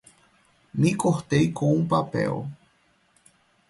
[0.73, 2.47] Me cortei com o papel